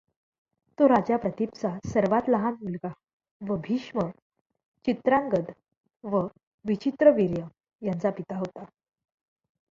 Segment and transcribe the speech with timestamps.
[0.77, 2.91] तो राजा प्रतीपचा सर्वात लहान मुलगा
[3.41, 4.07] व भीष्म,
[4.87, 5.51] चित्रांगद
[6.03, 6.25] व
[6.65, 7.45] विचित्रवीर्य
[7.81, 8.65] यांचा पिता होता.